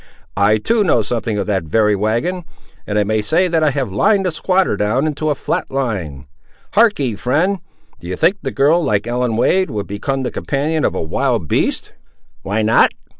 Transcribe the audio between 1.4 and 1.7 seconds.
that